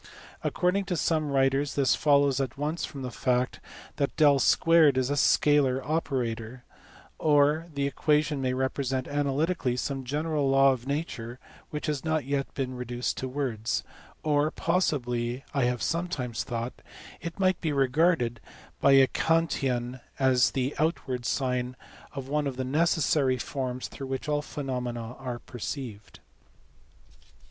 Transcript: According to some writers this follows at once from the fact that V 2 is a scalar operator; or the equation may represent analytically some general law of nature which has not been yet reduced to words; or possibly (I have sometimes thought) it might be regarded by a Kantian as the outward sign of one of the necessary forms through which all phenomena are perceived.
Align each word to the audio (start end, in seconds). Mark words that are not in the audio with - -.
According 0.43 0.85
to 0.85 0.97
some 0.97 1.29
writers 1.29 1.75
this 1.75 1.93
follows 1.93 2.41
at 2.41 2.57
once 2.57 2.85
from 2.85 3.03
the 3.03 3.11
fact 3.11 3.59
that 3.97 4.09
V 4.17 4.39
2 4.39 4.85
is 4.95 5.11
a 5.11 5.15
scalar 5.15 5.79
operator; 5.87 6.63
or 7.19 7.67
the 7.75 7.85
equation 7.85 8.41
may 8.41 8.55
represent 8.55 9.07
analytically 9.07 9.77
some 9.77 10.03
general 10.03 10.49
law 10.49 10.71
of 10.71 10.87
nature 10.87 11.37
which 11.69 11.85
has 11.85 12.03
not 12.03 12.21
been 12.21 12.27
yet 12.29 12.47
reduced 12.57 13.15
to 13.17 13.27
words; 13.27 13.83
or 14.23 14.49
possibly 14.49 15.45
(I 15.53 15.65
have 15.65 15.83
sometimes 15.83 16.43
thought) 16.43 16.81
it 17.19 17.39
might 17.39 17.61
be 17.61 17.71
regarded 17.71 18.39
by 18.79 18.93
a 18.93 19.05
Kantian 19.05 19.99
as 20.17 20.49
the 20.53 20.73
outward 20.79 21.27
sign 21.27 21.75
of 22.13 22.27
one 22.27 22.47
of 22.47 22.57
the 22.57 22.63
necessary 22.65 23.37
forms 23.37 23.87
through 23.87 24.07
which 24.07 24.27
all 24.27 24.41
phenomena 24.41 25.13
are 25.19 25.37
perceived. 25.37 26.21